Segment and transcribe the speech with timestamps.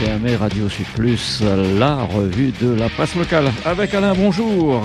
[0.00, 1.42] 21 mai, Radio Sud Plus,
[1.78, 3.44] la revue de la presse locale.
[3.66, 4.82] Avec Alain, bonjour.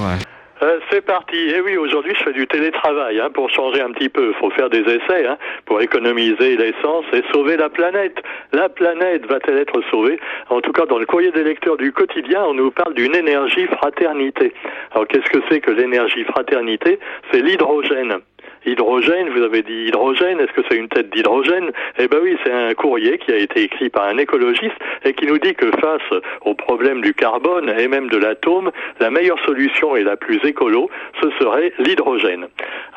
[0.61, 1.37] Euh, c'est parti.
[1.37, 4.33] Et eh oui, aujourd'hui, je fais du télétravail hein, pour changer un petit peu.
[4.33, 8.17] Il faut faire des essais hein, pour économiser l'essence et sauver la planète.
[8.51, 10.19] La planète va-t-elle être sauvée?
[10.49, 13.67] En tout cas, dans le courrier des lecteurs du quotidien, on nous parle d'une énergie
[13.67, 14.53] fraternité.
[14.91, 16.99] Alors, qu'est-ce que c'est que l'énergie fraternité?
[17.31, 18.19] C'est l'hydrogène.
[18.65, 21.71] Hydrogène, vous avez dit hydrogène, est-ce que c'est une tête d'hydrogène?
[21.99, 25.27] Eh ben oui, c'est un courrier qui a été écrit par un écologiste et qui
[25.27, 29.95] nous dit que face au problème du carbone et même de l'atome, la meilleure solution
[29.95, 30.89] et la plus écolo,
[31.21, 32.47] ce serait l'hydrogène.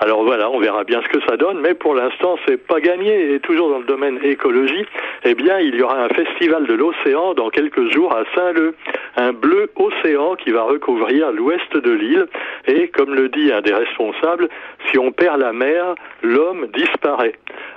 [0.00, 3.34] Alors voilà, on verra bien ce que ça donne, mais pour l'instant, c'est pas gagné.
[3.34, 4.86] Et toujours dans le domaine écologie,
[5.24, 8.74] eh bien, il y aura un festival de l'océan dans quelques jours à Saint-Leu,
[9.16, 12.26] un bleu océan qui va recouvrir l'ouest de l'île.
[12.66, 14.48] Et comme le dit un des responsables,
[14.90, 15.52] si on perd la
[16.22, 17.34] l'homme disparaît.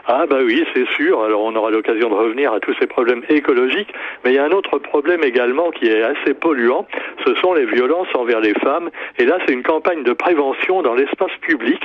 [0.07, 1.23] Ah bah oui, c'est sûr.
[1.23, 4.45] Alors on aura l'occasion de revenir à tous ces problèmes écologiques, mais il y a
[4.45, 6.87] un autre problème également qui est assez polluant,
[7.25, 8.89] ce sont les violences envers les femmes.
[9.17, 11.79] Et là, c'est une campagne de prévention dans l'espace public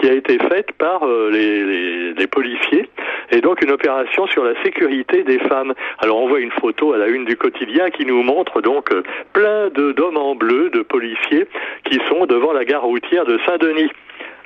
[0.00, 2.88] qui a été faite par euh, les, les, policiers
[3.30, 5.74] et donc une opération sur la sécurité des femmes.
[5.98, 9.02] Alors on voit une photo à la une du quotidien qui nous montre donc euh,
[9.32, 11.46] plein d'hommes en bleu, de policiers
[11.84, 13.90] qui sont devant la gare routière de Saint-Denis.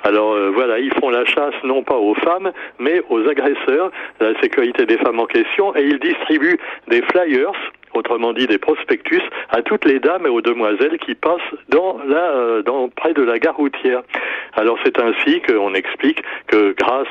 [0.03, 4.39] Alors euh, voilà, ils font la chasse non pas aux femmes, mais aux agresseurs, la
[4.41, 7.51] sécurité des femmes en question, et ils distribuent des flyers
[7.97, 12.31] autrement dit des prospectus, à toutes les dames et aux demoiselles qui passent dans la,
[12.31, 14.01] euh, dans, près de la gare routière.
[14.53, 17.07] Alors c'est ainsi qu'on explique que grâce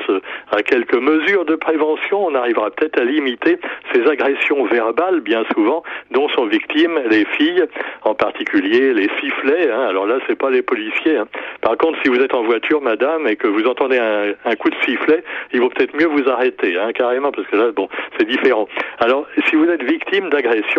[0.51, 3.59] à quelques mesures de prévention, on arrivera peut-être à limiter
[3.93, 7.65] ces agressions verbales, bien souvent, dont sont victimes les filles,
[8.03, 9.71] en particulier les sifflets.
[9.71, 9.87] Hein.
[9.89, 11.17] Alors là, c'est pas les policiers.
[11.17, 11.27] Hein.
[11.61, 14.75] Par contre, si vous êtes en voiture, madame, et que vous entendez un, coup de
[14.85, 18.67] sifflet, il vaut peut-être mieux vous arrêter, hein, carrément, parce que là, bon, c'est différent.
[18.99, 20.76] Alors, si vous êtes victime d'agression,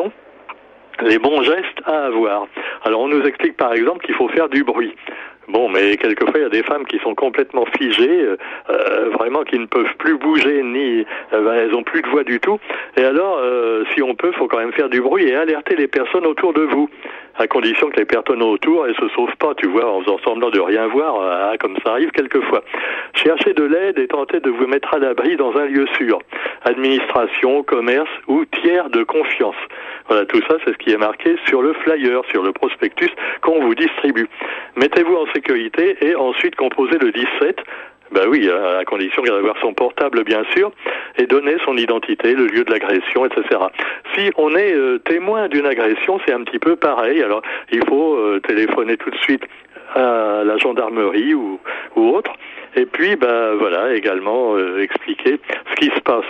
[1.02, 2.46] les bons gestes à avoir.
[2.84, 4.94] Alors on nous explique par exemple qu'il faut faire du bruit.
[5.48, 8.36] Bon, mais quelquefois il y a des femmes qui sont complètement figées, euh,
[8.68, 12.22] euh vraiment qui ne peuvent plus bouger ni euh, ben, elles ont plus de voix
[12.22, 12.58] du tout.
[12.96, 13.40] Et alors,
[13.94, 16.62] si on peut, faut quand même faire du bruit et alerter les personnes autour de
[16.62, 16.90] vous
[17.38, 20.50] à condition que les personnes autour elles se sauvent pas, tu vois, en faisant semblant
[20.50, 22.62] de rien voir, euh, comme ça arrive quelquefois.
[23.14, 26.18] Cherchez de l'aide et tentez de vous mettre à l'abri dans un lieu sûr.
[26.64, 29.56] Administration, commerce ou tiers de confiance.
[30.08, 33.10] Voilà, tout ça, c'est ce qui est marqué sur le flyer, sur le prospectus
[33.40, 34.28] qu'on vous distribue.
[34.76, 37.62] Mettez-vous en sécurité et ensuite composez le 17
[38.12, 40.70] ben oui, à condition d'avoir son portable, bien sûr,
[41.16, 43.60] et donner son identité, le lieu de l'agression, etc.
[44.14, 47.22] Si on est euh, témoin d'une agression, c'est un petit peu pareil.
[47.22, 49.42] Alors, il faut euh, téléphoner tout de suite
[49.94, 51.60] à la gendarmerie ou,
[51.96, 52.32] ou autre,
[52.76, 55.40] et puis, ben voilà, également euh, expliquer
[55.70, 56.26] ce qui se passe.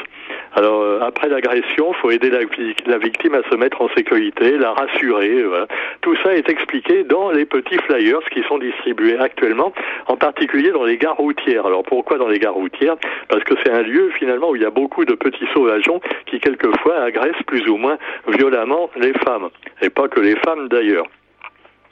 [0.55, 4.73] Alors euh, après l'agression, il faut aider la, victime à se mettre en sécurité, la
[4.73, 5.43] rassurer.
[5.43, 5.67] Voilà.
[6.01, 9.73] Tout ça est expliqué dans les petits flyers qui sont distribués actuellement,
[10.07, 11.67] en particulier dans les gares routières.
[11.67, 12.97] Alors pourquoi dans les gares routières?
[13.29, 16.41] Parce que c'est un lieu finalement où il y a beaucoup de petits sauvageons qui
[16.41, 17.99] quelquefois agressent plus ou moins
[18.29, 19.49] violemment les femmes,
[19.83, 21.07] et pas que les femmes d'ailleurs.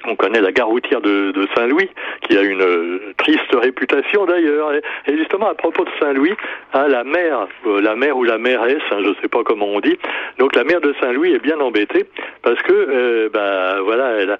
[0.07, 1.91] On connaît la gare routière de, Saint-Louis,
[2.23, 4.73] qui a une euh, triste réputation d'ailleurs.
[5.07, 6.35] Et, justement, à propos de Saint-Louis,
[6.75, 9.67] hein, la mère, euh, la mère ou la mairesse, hein, je ne sais pas comment
[9.67, 9.99] on dit,
[10.39, 12.07] donc la mère de Saint-Louis est bien embêtée
[12.43, 14.39] parce que, euh, bah, voilà, elle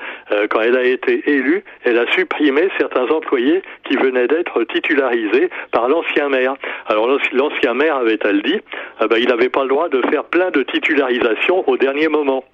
[0.51, 5.89] quand elle a été élue, elle a supprimé certains employés qui venaient d'être titularisés par
[5.89, 6.55] l'ancien maire.
[6.87, 8.61] Alors l'ancien maire avait-elle dit,
[9.01, 12.45] bah, il n'avait pas le droit de faire plein de titularisations au dernier moment.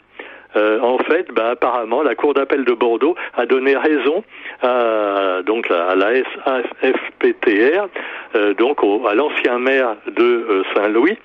[0.57, 4.23] Euh, en fait, bah, apparemment, la Cour d'appel de Bordeaux a donné raison
[4.63, 7.89] à, donc à la SAFPTR,
[8.37, 11.17] euh, donc à l'ancien maire de euh, Saint-Louis.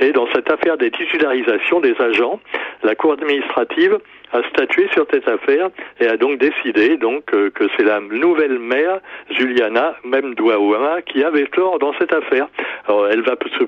[0.00, 2.40] Et dans cette affaire des titularisations des agents,
[2.82, 3.98] la Cour administrative
[4.32, 8.98] a statué sur cette affaire et a donc décidé donc que c'est la nouvelle maire
[9.30, 12.48] Juliana Memdouaouama qui avait tort dans cette affaire.
[12.88, 13.64] Elle va se,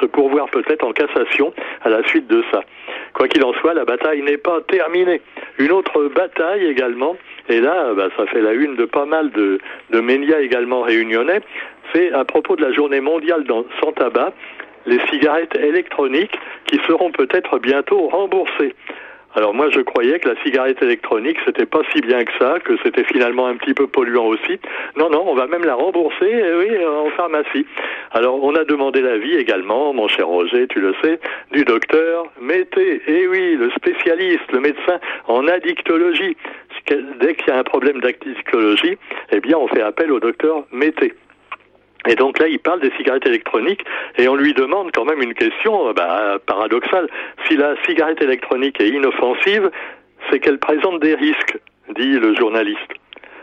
[0.00, 1.52] se pourvoir peut-être en cassation
[1.82, 2.62] à la suite de ça.
[3.18, 5.20] Quoi qu'il en soit, la bataille n'est pas terminée.
[5.58, 7.16] Une autre bataille également,
[7.48, 9.58] et là, bah, ça fait la une de pas mal de,
[9.90, 11.40] de médias également réunionnais,
[11.92, 14.32] c'est à propos de la journée mondiale dans, sans tabac,
[14.86, 18.76] les cigarettes électroniques qui seront peut-être bientôt remboursées.
[19.34, 22.76] Alors moi je croyais que la cigarette électronique c'était pas si bien que ça, que
[22.82, 24.58] c'était finalement un petit peu polluant aussi.
[24.96, 27.66] Non non, on va même la rembourser, eh oui, en pharmacie.
[28.12, 31.20] Alors on a demandé l'avis également, mon cher Roger, tu le sais,
[31.52, 33.02] du docteur Mété.
[33.06, 36.36] Eh oui, le spécialiste, le médecin en addictologie.
[37.20, 38.96] Dès qu'il y a un problème d'addictologie,
[39.30, 41.12] eh bien on fait appel au docteur Mété.
[42.08, 43.84] Et donc là, il parle des cigarettes électroniques
[44.16, 47.08] et on lui demande quand même une question bah, paradoxale.
[47.46, 49.70] Si la cigarette électronique est inoffensive,
[50.30, 51.58] c'est qu'elle présente des risques,
[51.94, 52.92] dit le journaliste.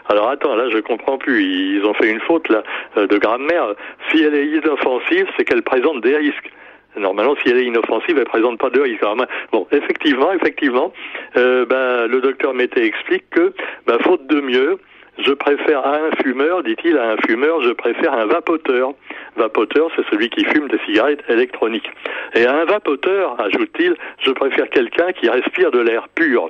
[0.10, 1.44] Alors attends, là je comprends plus.
[1.44, 2.64] Ils ont fait une faute là
[2.98, 3.74] euh, de grammaire.
[4.10, 6.52] Si elle est inoffensive, c'est qu'elle présente des risques.
[6.98, 9.04] Normalement, si elle est inoffensive, elle présente pas de risque.
[9.52, 10.94] bon, effectivement, effectivement,
[11.36, 13.54] euh, bah, le docteur Mété explique que,
[13.86, 14.80] bah, faute de mieux,
[15.18, 18.94] je préfère à un fumeur, dit-il, à un fumeur, je préfère un vapoteur.
[19.36, 21.90] Vapoteur, c'est celui qui fume des cigarettes électroniques.
[22.34, 26.50] Et à un vapoteur, ajoute-t-il, je préfère quelqu'un qui respire de l'air pur.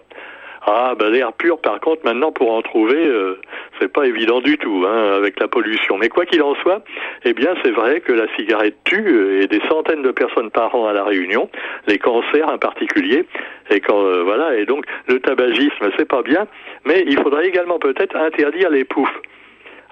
[0.67, 3.39] Ah, ben l'air pur, par contre, maintenant pour en trouver, euh,
[3.79, 5.99] c'est pas évident du tout, hein, avec la pollution.
[5.99, 6.83] Mais quoi qu'il en soit,
[7.23, 10.73] eh bien, c'est vrai que la cigarette tue euh, et des centaines de personnes par
[10.73, 11.49] an à la Réunion,
[11.85, 13.25] les cancers en particulier.
[13.69, 16.47] Et quand euh, voilà, et donc le tabagisme, c'est pas bien,
[16.83, 19.21] mais il faudrait également peut-être interdire les poufs.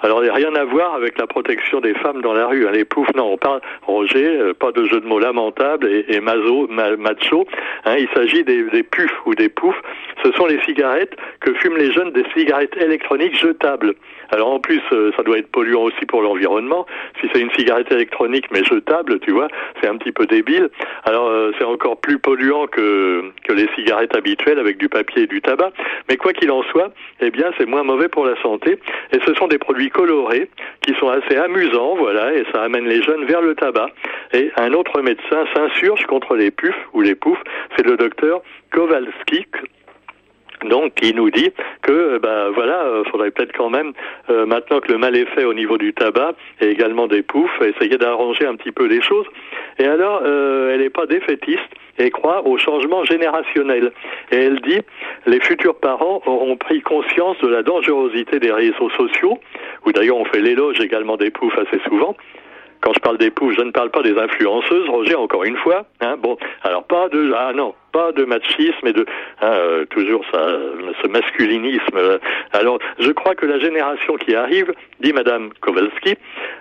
[0.04, 2.68] Alors, il n'y a rien à voir avec la protection des femmes dans la rue.
[2.68, 2.72] Hein.
[2.74, 6.20] Les poufs, non, on parle, Roger, euh, pas de jeu de mots lamentable et, et
[6.20, 7.48] mazo, macho.
[7.86, 9.82] Hein, il s'agit des, des pufs ou des poufs.
[10.22, 13.96] Ce sont les cigarettes que fument les jeunes, des cigarettes électroniques jetables.
[14.34, 16.88] Alors en plus, euh, ça doit être polluant aussi pour l'environnement.
[17.22, 19.48] Si c'est une cigarette électronique mais jetable, tu vois,
[19.80, 20.72] c'est un petit peu débile.
[21.04, 25.28] Alors euh, c'est encore plus polluant que, que les cigarettes habituelles avec du papier et
[25.28, 25.70] du tabac.
[26.10, 28.80] Mais quoi qu'il en soit, eh bien c'est moins mauvais pour la santé.
[29.12, 30.50] Et ce sont des produits colorés
[30.82, 33.90] qui sont assez amusants, voilà, et ça amène les jeunes vers le tabac.
[34.34, 37.42] Et un autre médecin s'insurge contre les pufs ou les poufs,
[37.78, 38.42] c'est le docteur
[38.72, 39.46] Kowalski
[40.70, 41.52] donc, il nous dit
[41.82, 43.94] que, ben voilà, euh, faudrait peut-être quand même,
[44.30, 47.62] euh, maintenant que le mal est fait au niveau du tabac et également des poufs,
[47.62, 49.26] essayer d'arranger un petit peu les choses.
[49.80, 51.62] Et alors, elle n'est pas défaitiste
[51.98, 53.92] et croit au changement générationnel.
[54.32, 54.80] Et elle dit,
[55.26, 59.40] les futurs parents auront pris conscience de la dangerosité des réseaux sociaux,
[59.86, 62.16] où d'ailleurs on fait l'éloge également des poufs assez souvent,
[62.84, 65.86] quand je parle des poufs, je ne parle pas des influenceuses, Roger, encore une fois.
[66.02, 69.06] Hein, bon, alors pas de ah non, pas de machisme et de
[69.42, 72.20] hein, euh, toujours ce masculinisme.
[72.52, 76.16] Alors, je crois que la génération qui arrive, dit Madame Kowalski,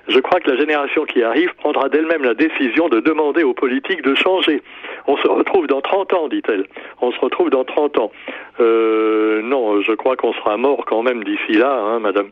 [0.08, 4.02] je crois que la génération qui arrive prendra d'elle-même la décision de demander aux politiques
[4.02, 4.62] de changer.
[5.06, 6.66] On se retrouve dans 30 ans, dit-elle.
[7.00, 8.12] On se retrouve dans 30 ans.
[8.60, 12.28] Euh, non, je crois qu'on sera mort quand même d'ici là, hein, Madame.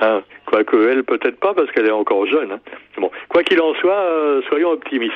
[0.00, 2.52] Hein, quoique elle, peut-être pas, parce qu'elle est encore jeune.
[2.52, 2.60] Hein.
[2.98, 5.14] Bon, quoi qu'il en soit, euh, soyons optimistes.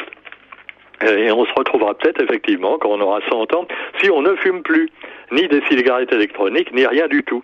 [1.03, 3.67] Et on se retrouvera peut-être effectivement quand on aura 100 ans,
[4.01, 4.91] si on ne fume plus
[5.33, 7.43] ni des cigarettes électroniques, ni rien du tout.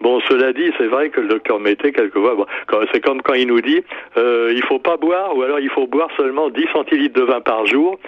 [0.00, 2.46] Bon, cela dit, c'est vrai que le docteur Mété, quelquefois,
[2.92, 3.82] c'est comme quand il nous dit,
[4.16, 7.40] euh, il faut pas boire, ou alors il faut boire seulement 10 centilitres de vin
[7.40, 7.98] par jour,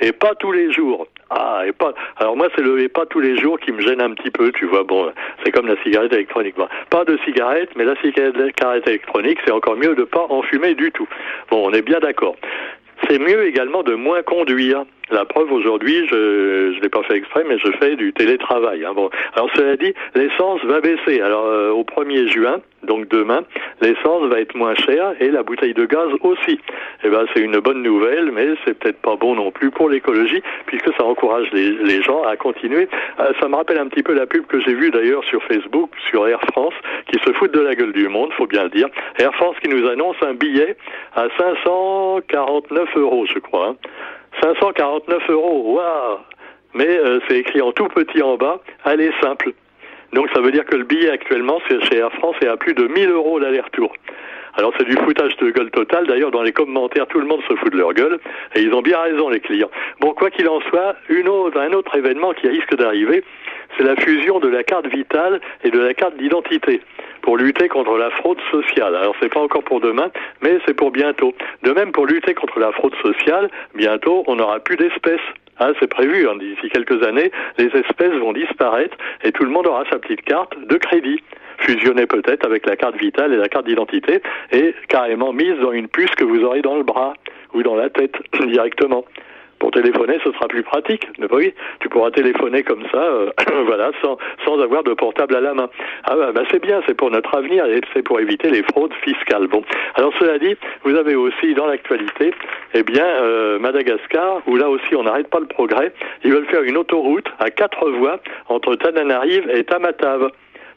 [0.00, 1.06] et pas tous les jours.
[1.30, 1.92] Ah, et pas.
[2.16, 4.50] Alors moi, c'est le et pas tous les jours qui me gêne un petit peu,
[4.52, 4.82] tu vois.
[4.82, 5.12] Bon,
[5.44, 6.54] c'est comme la cigarette électronique.
[6.90, 10.90] pas de cigarette, mais la cigarette électronique, c'est encore mieux de pas en fumer du
[10.90, 11.08] tout.
[11.50, 12.36] Bon, on est bien d'accord.
[13.08, 14.84] C'est mieux également de moins conduire.
[15.10, 18.84] La preuve aujourd'hui, je ne l'ai pas fait exprès, mais je fais du télétravail.
[18.84, 18.92] Hein.
[18.94, 19.08] Bon.
[19.34, 21.20] Alors cela dit, l'essence va baisser.
[21.22, 23.42] Alors euh, au 1er juin, donc demain,
[23.80, 26.60] l'essence va être moins chère et la bouteille de gaz aussi.
[27.04, 30.42] Eh ben c'est une bonne nouvelle, mais c'est peut-être pas bon non plus pour l'écologie,
[30.66, 32.88] puisque ça encourage les, gens à continuer.
[33.18, 35.90] Euh, ça me rappelle un petit peu la pub que j'ai vue d'ailleurs sur Facebook,
[36.08, 36.74] sur Air France,
[37.10, 38.88] qui se foutent de la gueule du monde, faut bien le dire.
[39.18, 40.76] Air France qui nous annonce un billet
[41.16, 43.68] à 549 euros, je crois.
[43.70, 43.76] Hein.
[44.42, 46.18] 549 euros, waouh
[46.74, 49.52] Mais euh, c'est écrit en tout petit en bas, allez simple.
[50.12, 52.86] Donc ça veut dire que le billet actuellement chez Air France est à plus de
[52.86, 53.92] 1000 euros l'aller-retour.
[54.54, 56.06] Alors c'est du foutage de gueule total.
[56.06, 58.18] D'ailleurs, dans les commentaires, tout le monde se fout de leur gueule.
[58.56, 59.70] Et ils ont bien raison, les clients.
[60.00, 63.22] Bon, quoi qu'il en soit, une autre, un autre événement qui risque d'arriver,
[63.76, 66.80] c'est la fusion de la carte vitale et de la carte d'identité
[67.22, 68.96] pour lutter contre la fraude sociale.
[68.96, 70.10] Alors c'est pas encore pour demain,
[70.42, 71.34] mais c'est pour bientôt.
[71.62, 75.20] De même pour lutter contre la fraude sociale, bientôt on n'aura plus d'espèces.
[75.60, 79.66] Hein, c'est prévu, hein, d'ici quelques années, les espèces vont disparaître et tout le monde
[79.66, 81.20] aura sa petite carte de crédit
[81.58, 84.22] fusionnée peut-être avec la carte vitale et la carte d'identité
[84.52, 87.14] et carrément mise dans une puce que vous aurez dans le bras
[87.54, 88.14] ou dans la tête
[88.46, 89.04] directement.
[89.58, 91.08] Pour téléphoner, ce sera plus pratique.
[91.30, 93.30] Oui, tu pourras téléphoner comme ça, euh,
[93.66, 95.68] voilà, sans, sans avoir de portable à la main.
[96.04, 98.94] Ah bah, bah, c'est bien, c'est pour notre avenir et c'est pour éviter les fraudes
[99.02, 99.48] fiscales.
[99.48, 99.62] Bon,
[99.96, 102.32] alors cela dit, vous avez aussi dans l'actualité,
[102.74, 105.92] eh bien, euh, Madagascar, où là aussi on n'arrête pas le progrès.
[106.24, 110.30] Ils veulent faire une autoroute à quatre voies entre Tananarive et Tamatave.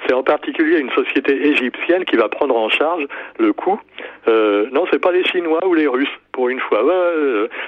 [0.07, 3.05] C'est en particulier une société égyptienne qui va prendre en charge
[3.37, 3.79] le coût.
[4.27, 6.79] Euh, non, c'est pas les Chinois ou les Russes pour une fois.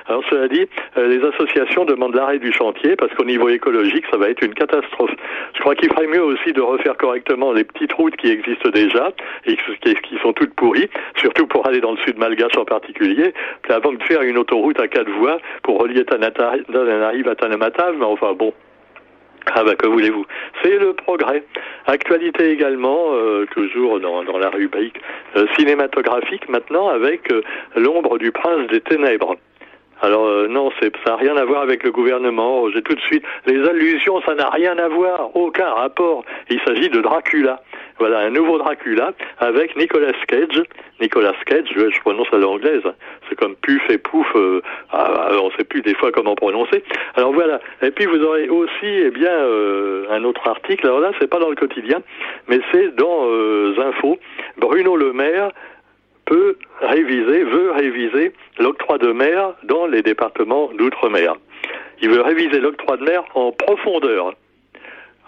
[0.08, 0.68] alors cela dit,
[0.98, 4.54] euh, les associations demandent l'arrêt du chantier parce qu'au niveau écologique, ça va être une
[4.54, 5.12] catastrophe.
[5.56, 9.12] Je crois qu'il ferait mieux aussi de refaire correctement les petites routes qui existent déjà
[9.46, 13.34] et qui sont toutes pourries, surtout pour aller dans le sud malgache en particulier,
[13.70, 17.96] avant de faire une autoroute à quatre voies pour relier Tananarive à Tanamatav.
[17.98, 18.54] Mais enfin bon,
[19.56, 20.26] ah bah que voulez-vous?
[20.62, 21.44] C'est le progrès.
[21.86, 25.00] Actualité également, euh, toujours dans, dans, la rubrique
[25.36, 27.42] euh, cinématographique maintenant, avec euh,
[27.76, 29.36] l'ombre du prince des ténèbres.
[30.04, 32.70] Alors non, c'est ça n'a rien à voir avec le gouvernement.
[32.72, 36.24] J'ai tout de suite les allusions, ça n'a rien à voir, aucun rapport.
[36.50, 37.62] Il s'agit de Dracula.
[38.00, 40.62] Voilà, un nouveau Dracula avec Nicolas Cage.
[41.00, 42.84] Nicolas Cage, je, prononce à l'anglaise.
[43.30, 44.28] C'est comme puf et pouf.
[44.36, 46.84] Euh, ah, ah, on ne sait plus des fois comment prononcer.
[47.16, 47.60] Alors voilà.
[47.82, 50.88] Et puis vous aurez aussi, eh bien, euh, un autre article.
[50.88, 52.00] Alors là, c'est pas dans le quotidien,
[52.48, 54.18] mais c'est dans euh, Info.
[54.58, 55.52] Bruno Le Maire
[56.26, 61.36] peut réviser, veut réviser l'octroi de mer dans les départements d'outre-mer.
[62.02, 64.34] Il veut réviser l'octroi de mer en profondeur.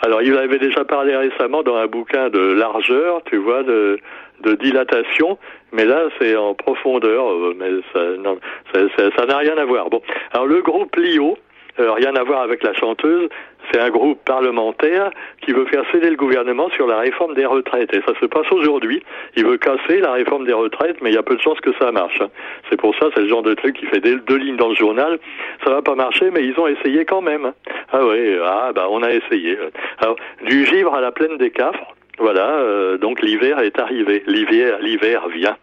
[0.02, 4.00] Alors, il avait déjà parlé récemment dans un bouquin de largeur, tu vois, de,
[4.60, 5.38] dilatation,
[5.72, 7.72] mais là, c'est en profondeur, euh, mais
[9.16, 9.90] ça n'a rien à voir.
[9.90, 10.02] Bon,
[10.34, 11.38] alors le groupe Lio,
[11.80, 13.30] euh, rien à voir avec la chanteuse,
[13.72, 17.94] c'est un groupe parlementaire qui veut faire céder le gouvernement sur la réforme des retraites.
[17.94, 19.04] Et ça se passe aujourd'hui.
[19.36, 21.74] Il veut casser la réforme des retraites, mais il y a peu de chances que
[21.80, 22.22] ça marche.
[22.70, 25.20] C'est pour ça, c'est le genre de truc qui fait deux, lignes dans le journal.
[25.64, 27.52] Ça va pas marcher, mais ils ont essayé quand même.
[27.92, 29.58] Ah oui, ah bah on a essayé.
[30.00, 30.16] Alors,
[30.46, 34.24] du givre à la plaine des Cafres, voilà, euh, donc l'hiver est arrivé.
[34.28, 35.58] L'hiver, l'hiver vient.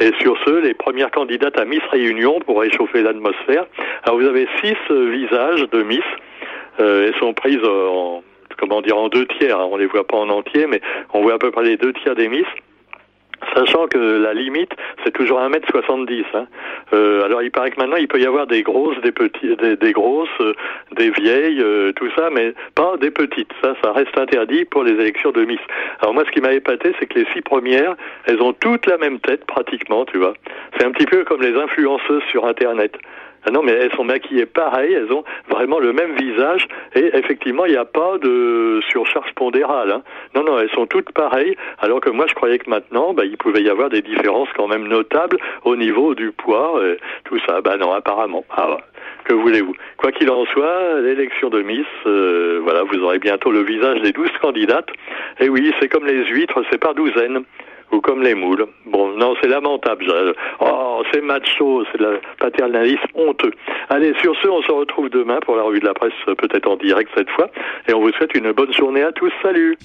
[0.00, 3.66] Et sur ce, les premières candidates à Miss Réunion pour réchauffer l'atmosphère.
[4.04, 6.04] Alors vous avez six euh, visages de Miss
[6.80, 8.22] euh, elles sont prises en
[8.56, 9.58] comment dire en deux tiers.
[9.58, 9.68] Hein.
[9.70, 10.80] On les voit pas en entier, mais
[11.12, 12.46] on voit à peu près les deux tiers des miss.
[13.54, 14.72] Sachant que la limite,
[15.04, 16.24] c'est toujours 1m70.
[16.34, 16.46] Hein.
[16.92, 19.92] Euh, alors il paraît que maintenant, il peut y avoir des grosses, des petites, des,
[19.92, 20.54] grosses, euh,
[20.92, 23.50] des vieilles, euh, tout ça, mais pas des petites.
[23.62, 25.60] Ça, ça reste interdit pour les élections de Miss.
[26.00, 28.98] Alors moi, ce qui m'a épaté, c'est que les six premières, elles ont toutes la
[28.98, 30.34] même tête, pratiquement, tu vois.
[30.78, 32.96] C'est un petit peu comme les influenceuses sur Internet.
[33.46, 35.24] Ah non, mais elles sont maquillées pareil, elles ont
[35.58, 39.90] vraiment le même visage et effectivement, il n'y a pas de surcharge pondérale.
[39.90, 40.02] Hein.
[40.36, 43.36] Non, non, elles sont toutes pareilles, alors que moi, je croyais que maintenant, bah, il
[43.36, 47.60] pouvait y avoir des différences quand même notables au niveau du poids, et tout ça.
[47.60, 48.44] Ben non, apparemment.
[48.56, 48.76] Ah,
[49.24, 49.74] que voulez-vous?
[49.96, 54.12] Quoi qu'il en soit, l'élection de Miss, euh, voilà, vous aurez bientôt le visage des
[54.12, 54.90] douze candidates.
[55.40, 57.42] Et oui, c'est comme les huîtres, c'est par douzaine
[57.92, 58.66] ou comme les moules.
[58.86, 60.06] Bon, non, c'est lamentable.
[60.60, 63.52] Oh, c'est macho, c'est le paternalisme honteux.
[63.88, 66.76] Allez, sur ce, on se retrouve demain pour la revue de la presse, peut-être en
[66.76, 67.48] direct cette fois,
[67.88, 69.32] et on vous souhaite une bonne journée à tous.
[69.42, 69.76] Salut